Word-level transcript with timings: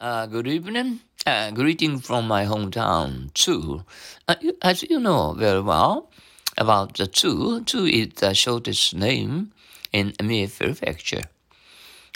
Uh, 0.00 0.26
good 0.26 0.46
evening. 0.46 1.00
Uh, 1.26 1.50
greeting 1.50 1.98
from 1.98 2.26
my 2.26 2.44
hometown, 2.46 3.32
Tsu. 3.34 3.84
Uh, 4.26 4.34
as 4.62 4.82
you 4.84 4.98
know 4.98 5.34
very 5.34 5.60
well 5.60 6.10
about 6.56 6.96
the 6.96 7.06
Tsu, 7.06 7.62
Tsu 7.64 7.84
is 7.84 8.08
the 8.16 8.32
shortest 8.34 8.94
name 8.94 9.52
in 9.92 10.14
Mie 10.22 10.46
Prefecture, 10.46 11.24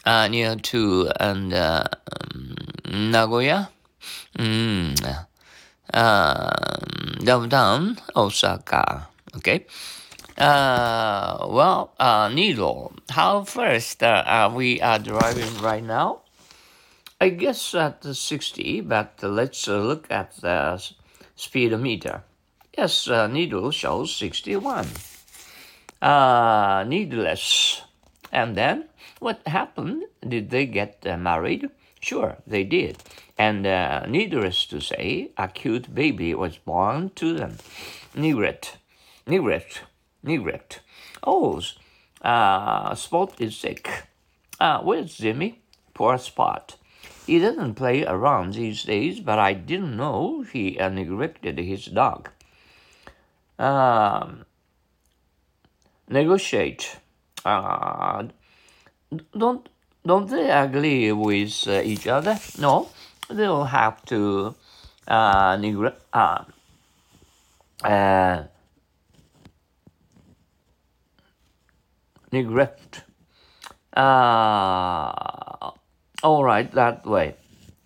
uh, 0.06 0.28
near 0.28 0.56
to 0.56 1.10
and 1.20 1.52
uh, 1.52 1.84
um, 2.34 2.56
Nagoya, 3.12 3.68
mm, 4.38 5.26
um, 5.94 7.24
downtown 7.24 7.98
Osaka. 8.16 9.08
Okay. 9.36 9.66
Uh, 10.38 11.46
well, 11.50 11.94
uh, 12.00 12.28
Needle, 12.32 12.94
how 13.10 13.44
first 13.44 14.02
uh, 14.02 14.24
uh, 14.26 14.52
we 14.54 14.80
are 14.80 14.98
driving 14.98 15.56
right 15.62 15.84
now? 15.84 16.23
I 17.20 17.28
guess 17.28 17.74
at 17.74 18.02
the 18.02 18.14
60, 18.14 18.80
but 18.82 19.18
let's 19.22 19.68
uh, 19.68 19.78
look 19.78 20.06
at 20.10 20.36
the 20.40 20.82
speedometer. 21.36 22.22
Yes, 22.76 23.08
uh, 23.08 23.28
needle 23.28 23.70
shows 23.70 24.14
61. 24.16 24.86
Uh, 26.02 26.84
needless. 26.86 27.82
And 28.32 28.56
then, 28.56 28.88
what 29.20 29.46
happened? 29.46 30.04
Did 30.26 30.50
they 30.50 30.66
get 30.66 31.04
uh, 31.06 31.16
married? 31.16 31.70
Sure, 32.00 32.36
they 32.46 32.64
did. 32.64 33.02
And 33.38 33.66
uh, 33.66 34.04
needless 34.06 34.66
to 34.66 34.80
say, 34.80 35.30
a 35.38 35.48
cute 35.48 35.94
baby 35.94 36.34
was 36.34 36.58
born 36.58 37.10
to 37.14 37.32
them. 37.32 37.58
Negret. 38.14 38.76
Negret. 39.26 39.80
Negret. 40.24 40.80
Oh, 41.22 41.62
uh, 42.22 42.94
Spot 42.94 43.40
is 43.40 43.56
sick. 43.56 43.88
Uh, 44.60 44.80
where's 44.80 45.14
Jimmy? 45.14 45.60
Poor 45.94 46.18
Spot. 46.18 46.76
He 47.26 47.38
doesn't 47.38 47.74
play 47.74 48.04
around 48.04 48.54
these 48.54 48.82
days, 48.82 49.20
but 49.20 49.38
I 49.38 49.54
didn't 49.54 49.96
know 49.96 50.42
he 50.42 50.76
neglected 50.78 51.58
his 51.58 51.86
dog. 51.86 52.28
Um, 53.58 54.44
negotiate. 56.08 56.98
Uh, 57.44 58.24
don't 59.36 59.68
don't 60.04 60.28
they 60.28 60.50
agree 60.50 61.12
with 61.12 61.66
uh, 61.66 61.80
each 61.82 62.06
other? 62.06 62.38
No, 62.58 62.88
they'll 63.30 63.64
have 63.64 64.04
to 64.06 64.54
uh, 65.08 65.56
negre- 65.56 65.96
uh, 66.12 66.44
uh, 67.82 68.44
neglect. 72.32 73.04
Uh, 73.96 75.33
all 76.24 76.42
right, 76.42 76.70
that 76.72 77.06
way. 77.06 77.36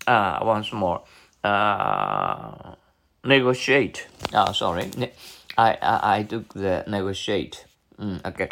Uh, 0.07 0.39
once 0.41 0.71
more. 0.73 1.03
Uh, 1.43 2.75
negotiate. 3.23 4.07
Oh, 4.33 4.51
sorry. 4.53 4.89
Ne- 4.97 5.11
I, 5.57 5.77
I, 5.81 6.17
I 6.19 6.23
took 6.23 6.53
the 6.53 6.83
negotiate. 6.87 7.65
Mm, 7.99 8.25
okay. 8.25 8.49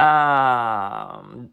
Um, 0.00 1.50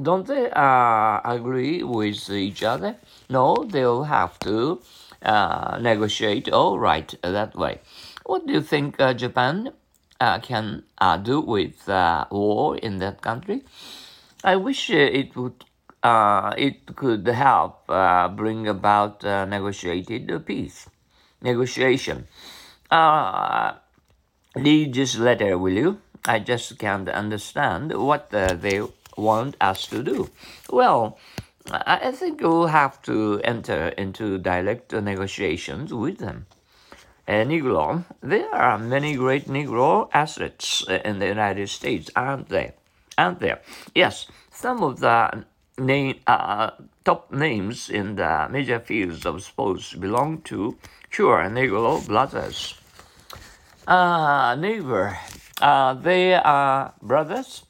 don't 0.00 0.26
they 0.26 0.50
uh, 0.50 1.20
agree 1.24 1.82
with 1.82 2.30
each 2.30 2.62
other? 2.62 2.96
No, 3.30 3.64
they'll 3.68 4.04
have 4.04 4.38
to 4.40 4.82
uh, 5.22 5.78
negotiate. 5.80 6.48
All 6.50 6.78
right, 6.78 7.12
that 7.22 7.56
way. 7.56 7.80
What 8.26 8.46
do 8.46 8.52
you 8.52 8.60
think 8.60 9.00
uh, 9.00 9.14
Japan 9.14 9.72
uh, 10.20 10.38
can 10.40 10.84
do 11.22 11.40
with 11.40 11.88
war 11.88 12.76
in 12.76 12.98
that 12.98 13.22
country? 13.22 13.64
I 14.44 14.56
wish 14.56 14.90
it 14.90 15.34
would. 15.34 15.64
Uh, 16.02 16.54
it 16.56 16.94
could 16.94 17.26
help 17.26 17.82
uh, 17.88 18.28
bring 18.28 18.68
about 18.68 19.24
uh, 19.24 19.44
negotiated 19.44 20.46
peace, 20.46 20.88
negotiation. 21.42 22.26
Uh, 22.90 23.72
read 24.54 24.94
this 24.94 25.18
letter, 25.18 25.58
will 25.58 25.72
you? 25.72 26.00
I 26.24 26.38
just 26.38 26.78
can't 26.78 27.08
understand 27.08 27.92
what 27.92 28.32
uh, 28.32 28.54
they 28.54 28.82
want 29.16 29.56
us 29.60 29.86
to 29.88 30.02
do. 30.02 30.30
Well, 30.70 31.18
I 31.70 32.12
think 32.12 32.40
we'll 32.40 32.68
have 32.68 33.02
to 33.02 33.40
enter 33.44 33.88
into 33.88 34.38
direct 34.38 34.92
negotiations 34.92 35.92
with 35.92 36.18
them. 36.18 36.46
Uh, 37.26 37.44
Negro, 37.44 38.04
there 38.22 38.48
are 38.54 38.78
many 38.78 39.14
great 39.14 39.46
Negro 39.46 40.08
assets 40.14 40.82
in 40.88 41.18
the 41.18 41.26
United 41.26 41.68
States, 41.68 42.10
aren't 42.16 42.48
there? 42.48 42.72
Aren't 43.18 43.40
there? 43.40 43.60
Yes, 43.94 44.26
some 44.50 44.82
of 44.82 45.00
the 45.00 45.44
name, 45.78 46.20
uh, 46.26 46.70
top 47.04 47.32
names 47.32 47.88
in 47.88 48.16
the 48.16 48.48
major 48.50 48.80
fields 48.80 49.24
of 49.24 49.42
sports 49.42 49.94
belong 49.94 50.42
to 50.42 50.76
pure 51.10 51.44
Negro 51.48 52.06
brothers. 52.06 52.74
Uh, 53.86 54.54
neighbor, 54.56 55.18
uh, 55.62 55.94
they 55.94 56.34
are 56.34 56.92
brothers. 57.00 57.64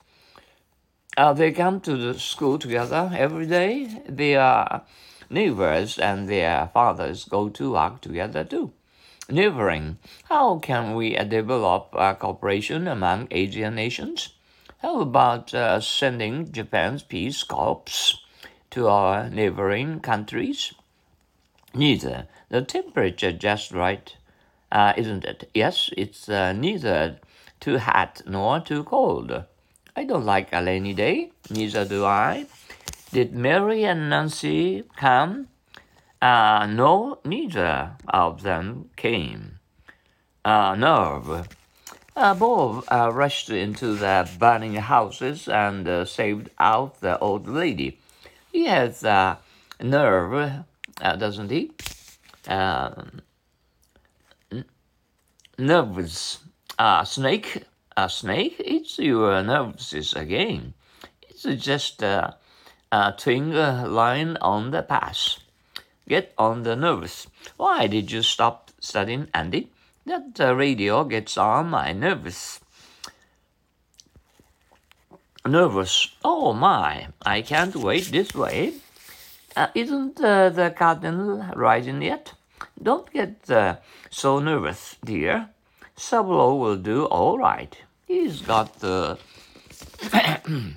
Uh, 1.16 1.32
they 1.32 1.52
come 1.52 1.80
to 1.80 1.96
the 1.96 2.18
school 2.18 2.58
together 2.58 3.10
every 3.16 3.46
day. 3.46 4.02
They 4.08 4.36
are 4.36 4.82
neighbors, 5.30 5.98
and 5.98 6.28
their 6.28 6.70
fathers 6.72 7.24
go 7.24 7.48
to 7.50 7.72
work 7.72 8.00
together 8.00 8.44
too. 8.44 8.72
Neighboring. 9.30 9.98
How 10.24 10.58
can 10.58 10.94
we 10.94 11.14
develop 11.14 11.92
cooperation 11.92 12.88
among 12.88 13.28
Asian 13.30 13.74
nations? 13.74 14.30
How 14.80 15.00
about 15.00 15.52
uh, 15.52 15.80
sending 15.80 16.52
Japan's 16.52 17.02
Peace 17.02 17.42
Corps 17.42 18.20
to 18.70 18.86
our 18.86 19.28
neighboring 19.28 19.98
countries? 19.98 20.72
Neither. 21.74 22.28
The 22.48 22.62
temperature 22.62 23.32
just 23.32 23.72
right, 23.72 24.14
uh, 24.70 24.92
isn't 24.96 25.24
it? 25.24 25.50
Yes, 25.52 25.90
it's 25.96 26.28
uh, 26.28 26.52
neither 26.52 27.18
too 27.58 27.78
hot 27.78 28.22
nor 28.24 28.60
too 28.60 28.84
cold. 28.84 29.44
I 29.96 30.04
don't 30.04 30.24
like 30.24 30.52
a 30.52 30.64
rainy 30.64 30.94
day. 30.94 31.32
Neither 31.50 31.84
do 31.84 32.04
I. 32.04 32.46
Did 33.10 33.34
Mary 33.34 33.84
and 33.84 34.08
Nancy 34.08 34.84
come? 34.96 35.48
Uh, 36.22 36.66
no, 36.70 37.18
neither 37.24 37.96
of 38.06 38.42
them 38.42 38.90
came. 38.94 39.58
Uh, 40.44 40.76
nerve. 40.76 41.48
Bob 42.14 42.84
uh, 42.88 43.10
rushed 43.12 43.50
into 43.50 43.94
the 43.94 44.28
burning 44.38 44.74
houses 44.74 45.48
and 45.48 45.86
uh, 45.86 46.04
saved 46.04 46.50
out 46.58 47.00
the 47.00 47.18
old 47.18 47.46
lady. 47.48 47.98
He 48.52 48.66
has 48.66 49.02
nerve, 49.80 50.64
uh, 51.00 51.16
doesn't 51.16 51.50
he? 51.50 51.70
Nerves. 55.58 56.38
Uh, 56.78 57.04
snake. 57.04 57.64
A 57.96 58.08
snake? 58.08 58.56
It's 58.60 58.98
your 58.98 59.42
nerves 59.42 60.12
again. 60.14 60.74
It's 61.22 61.42
just 61.42 62.00
a, 62.02 62.36
a 62.92 63.14
uh, 63.26 63.88
line 63.88 64.36
on 64.40 64.70
the 64.70 64.82
path. 64.82 65.38
Get 66.08 66.32
on 66.38 66.62
the 66.62 66.76
nerves. 66.76 67.26
Why 67.56 67.88
did 67.88 68.12
you 68.12 68.22
stop 68.22 68.70
studying, 68.80 69.26
Andy? 69.34 69.70
That 70.08 70.40
uh, 70.40 70.54
radio 70.56 71.04
gets 71.04 71.36
on 71.36 71.68
my 71.68 71.92
nerves. 71.92 72.60
Nervous. 75.46 76.16
Oh 76.24 76.54
my, 76.54 77.08
I 77.20 77.42
can't 77.42 77.76
wait 77.76 78.06
this 78.06 78.34
way. 78.34 78.72
Uh, 79.54 79.66
isn't 79.74 80.18
uh, 80.18 80.48
the 80.48 80.70
cardinal 80.70 81.44
rising 81.54 82.00
yet? 82.00 82.32
Don't 82.82 83.12
get 83.12 83.50
uh, 83.50 83.76
so 84.08 84.38
nervous, 84.38 84.96
dear. 85.04 85.50
Sablo 85.94 86.58
will 86.58 86.78
do 86.78 87.04
all 87.04 87.36
right. 87.36 87.76
He's 88.06 88.40
got 88.40 88.80
the. 88.80 89.18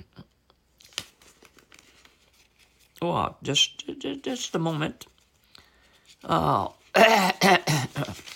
oh, 3.00 3.34
just, 3.42 3.98
just, 3.98 4.24
just 4.24 4.54
a 4.54 4.58
moment. 4.58 5.06
Oh, 6.22 6.74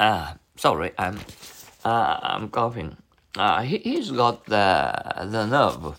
uh, 0.00 0.34
sorry, 0.56 0.92
I'm, 0.98 1.20
uh, 1.84 2.18
I'm 2.22 2.48
coughing. 2.48 2.96
Uh, 3.36 3.62
he, 3.62 3.78
he's 3.78 4.10
got 4.10 4.46
the 4.46 4.94
the 5.26 5.46
nerve. 5.46 5.98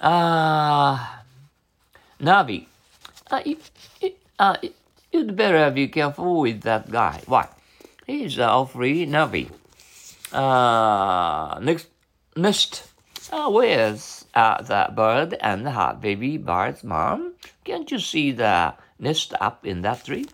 Uh, 0.00 0.98
Navi, 2.20 2.66
uh, 3.30 3.40
you, 3.44 3.56
uh, 4.38 4.56
you'd 5.12 5.34
better 5.34 5.70
be 5.70 5.88
careful 5.88 6.40
with 6.40 6.60
that 6.62 6.90
guy. 6.90 7.22
Why? 7.26 7.48
He's 8.06 8.38
uh, 8.38 8.50
awfully 8.50 9.06
Navi. 9.06 9.50
Uh, 10.32 11.58
next, 11.60 11.88
next. 12.36 12.90
Uh, 13.32 13.48
where's 13.48 14.26
uh, 14.34 14.60
the 14.62 14.92
bird 14.94 15.36
and 15.40 15.66
her 15.66 15.96
baby 15.98 16.36
bird's 16.36 16.84
mom? 16.84 17.32
Can't 17.64 17.90
you 17.90 17.98
see 17.98 18.32
the 18.32 18.74
nest 18.98 19.32
up 19.40 19.64
in 19.64 19.80
that 19.82 20.04
tree? 20.04 20.26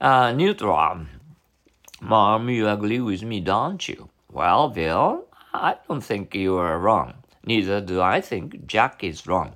Uh, 0.00 0.32
neutral. 0.32 1.06
Mom, 2.00 2.48
you 2.48 2.66
agree 2.66 3.00
with 3.00 3.22
me, 3.22 3.40
don't 3.40 3.86
you? 3.86 4.08
Well, 4.32 4.70
Bill, 4.70 5.26
I 5.52 5.76
don't 5.86 6.00
think 6.00 6.34
you 6.34 6.56
are 6.56 6.78
wrong. 6.78 7.14
Neither 7.44 7.80
do 7.80 8.00
I 8.00 8.20
think 8.20 8.66
Jack 8.66 9.04
is 9.04 9.26
wrong. 9.26 9.52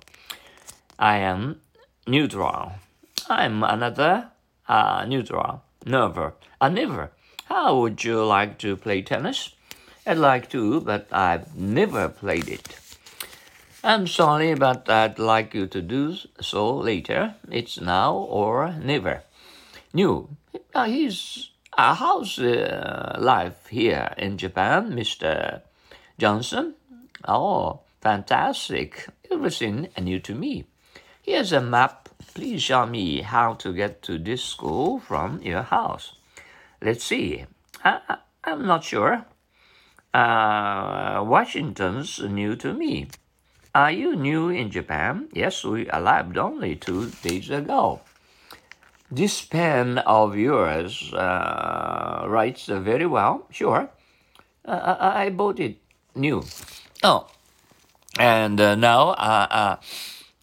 I 0.99 1.19
am 1.19 1.61
neutral. 2.07 2.73
I'm 3.29 3.63
another 3.63 4.29
uh, 4.69 5.05
neutral. 5.09 5.63
Never. 5.87 6.35
Uh, 6.61 6.69
never. 6.69 7.11
How 7.47 7.79
would 7.81 8.05
you 8.05 8.25
like 8.25 8.59
to 8.59 8.77
play 8.77 9.03
tennis? 9.03 9.55
I'd 10.07 10.19
like 10.19 10.51
to, 10.51 10.81
but 10.83 11.09
I've 11.11 11.55
never 11.57 12.09
played 12.09 12.49
it. 12.49 12.77
I'm 13.83 14.07
sorry, 14.07 14.55
but 14.55 14.89
I'd 14.89 15.19
like 15.19 15.55
you 15.55 15.67
to 15.69 15.81
do 15.81 16.17
so 16.41 16.77
later. 16.77 17.35
It's 17.51 17.81
now 17.81 18.15
or 18.15 18.73
never. 18.73 19.23
New. 19.93 20.29
Uh, 20.75 20.85
he's 20.85 21.51
uh, 21.77 21.95
how's 21.95 22.39
uh, 22.39 23.17
life 23.19 23.67
here 23.67 24.13
in 24.17 24.39
Japan, 24.39 24.93
Mr. 24.93 25.63
Johnson? 26.19 26.75
Oh, 27.27 27.81
fantastic. 28.01 29.09
Everything 29.31 29.89
new 30.01 30.21
to 30.21 30.35
me. 30.35 30.67
Here's 31.23 31.53
a 31.53 31.61
map. 31.61 32.09
Please 32.35 32.63
show 32.63 32.87
me 32.87 33.23
how 33.23 33.55
to 33.55 33.73
get 33.73 34.03
to 34.03 34.19
this 34.19 34.45
school 34.45 34.99
from 34.99 35.41
your 35.43 35.63
house. 35.63 36.15
Let's 36.83 37.05
see. 37.05 37.47
I, 37.85 38.19
am 38.45 38.67
not 38.67 38.85
sure. 38.85 39.25
Uh, 40.13 41.25
Washington's 41.27 42.21
new 42.21 42.57
to 42.57 42.73
me. 42.73 43.09
Are 43.75 43.91
you 43.91 44.15
new 44.15 44.49
in 44.51 44.71
Japan? 44.71 45.29
Yes, 45.33 45.65
we 45.65 45.89
arrived 45.91 46.39
only 46.39 46.77
two 46.77 47.11
days 47.23 47.51
ago. 47.51 48.01
This 49.11 49.43
pen 49.43 49.99
of 49.99 50.37
yours 50.37 51.13
uh, 51.13 52.25
writes 52.27 52.67
very 52.67 53.07
well. 53.07 53.47
Sure. 53.51 53.91
Uh, 54.65 54.97
I 54.99 55.31
bought 55.31 55.61
it 55.61 55.77
new. 56.15 56.43
Oh, 57.03 57.27
and 58.19 58.61
uh, 58.61 58.75
now, 58.75 59.11
uh, 59.11 59.47
uh, 59.51 59.77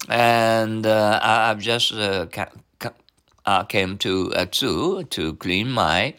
and 0.08 0.86
uh, 0.86 1.20
I've 1.22 1.58
just 1.58 1.92
ca- 1.92 2.52
ca- 2.78 3.64
came 3.64 3.98
to 3.98 4.32
a 4.34 4.48
zoo 4.52 5.02
to 5.04 5.34
clean 5.34 5.70
my 5.70 6.14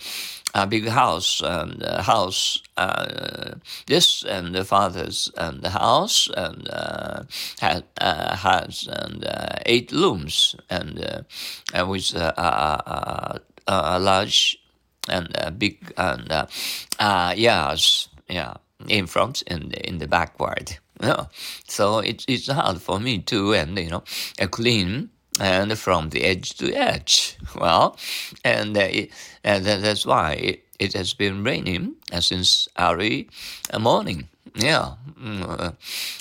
a 0.54 0.68
big 0.68 0.88
house 0.88 1.42
and 1.44 1.80
the 1.82 2.02
house 2.04 2.62
uh, 2.78 3.56
this 3.88 4.24
and 4.24 4.54
the 4.54 4.64
father's 4.64 5.32
and 5.38 5.62
the 5.62 5.70
house 5.70 6.30
and 6.38 6.70
uh, 6.70 7.24
had 7.60 7.84
uh, 8.00 8.36
has 8.36 8.88
and 8.92 9.26
uh, 9.26 9.58
eight 9.66 9.92
rooms 9.92 10.56
and 10.70 11.04
uh, 11.04 11.22
and 11.74 11.90
with 11.90 12.14
a, 12.16 13.40
large 14.00 14.60
and 15.10 15.36
big 15.58 15.94
and 15.98 16.32
uh, 16.32 16.46
uh, 17.00 17.34
yards 17.36 18.10
yeah 18.30 18.54
in 18.88 19.08
front 19.08 19.44
and 19.48 19.74
in 19.74 19.98
the 19.98 20.08
backward 20.08 20.78
yeah. 21.02 21.26
so 21.68 22.00
it's 22.00 22.26
it's 22.28 22.48
hard 22.48 22.82
for 22.82 23.00
me 23.00 23.20
to 23.20 23.54
and 23.54 23.78
you 23.78 23.90
know 23.90 24.04
a 24.40 24.48
clean 24.48 25.10
and 25.40 25.78
from 25.78 26.10
the 26.10 26.24
edge 26.24 26.56
to 26.58 26.74
edge. 26.74 27.38
Well, 27.56 27.98
and, 28.44 28.76
uh, 28.76 28.82
it, 28.82 29.12
and 29.44 29.64
that's 29.66 30.06
why 30.06 30.34
it, 30.34 30.64
it, 30.80 30.94
has 30.94 31.14
been 31.14 31.44
raining 31.44 31.96
uh, 32.12 32.20
since 32.20 32.68
early 32.80 33.30
uh, 33.72 33.78
morning. 33.80 34.28
Yeah, 34.56 34.94
mm, 35.20 35.76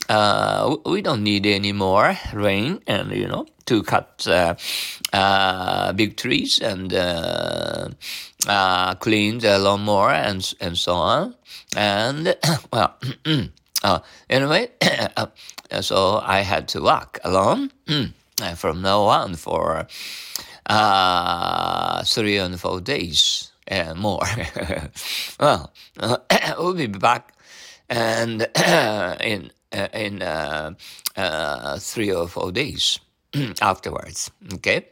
uh, 0.09 0.76
we 0.85 1.03
don't 1.03 1.23
need 1.23 1.47
any 1.47 1.73
more 1.73 2.17
rain, 2.35 2.81
and 2.87 3.12
you 3.12 3.29
know, 3.29 3.47
to 3.67 3.82
cut 3.82 4.26
uh, 4.26 4.55
uh, 5.12 5.93
big 5.93 6.17
trees 6.17 6.59
and 6.59 6.91
clean 9.00 9.38
the 9.38 9.59
lawnmower 9.59 10.12
and 10.12 10.55
and 10.61 10.79
so 10.79 10.94
on. 10.94 11.35
And 11.76 12.37
well, 12.73 12.97
anyway, 14.31 14.69
so 15.81 16.20
I 16.25 16.41
had 16.41 16.69
to 16.69 16.81
walk 16.81 17.19
alone. 17.25 17.70
Uh, 18.40 18.55
from 18.55 18.82
now 18.82 19.02
on 19.02 19.34
for 19.34 19.87
uh, 20.67 22.02
three 22.05 22.38
and 22.38 22.58
four 22.58 22.81
days 22.81 23.52
and 23.69 23.99
more. 23.99 24.23
well, 25.40 25.73
uh, 26.00 26.17
we'll 26.58 26.75
be 26.75 26.87
back 26.87 27.34
and 27.88 28.43
in 29.20 29.50
uh, 29.73 29.88
in 29.93 30.23
uh, 30.23 30.73
uh, 31.17 31.79
three 31.79 32.12
or 32.12 32.29
four 32.29 32.52
days 32.52 32.99
afterwards. 33.61 34.31
Okay. 34.55 34.88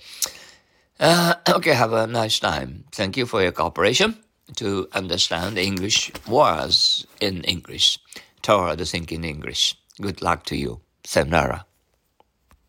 okay. 1.00 1.75
Have 1.75 1.93
a 1.93 2.06
nice 2.06 2.38
time. 2.38 2.84
Thank 2.93 3.16
you 3.16 3.26
for 3.26 3.43
your 3.43 3.52
cooperation 3.52 4.16
to 4.56 4.88
understand 4.93 5.58
English 5.58 6.12
words 6.26 7.06
in 7.20 7.44
English. 7.44 7.98
Toward 8.43 8.81
thinking 8.86 9.25
English. 9.25 9.76
Good 10.00 10.22
luck 10.22 10.44
to 10.46 10.56
you. 10.56 10.81
Sayonara. 11.04 11.66